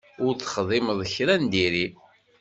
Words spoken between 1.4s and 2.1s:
n diri.